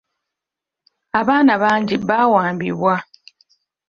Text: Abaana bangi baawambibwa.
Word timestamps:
Abaana 1.19 1.53
bangi 1.61 1.95
baawambibwa. 2.07 2.95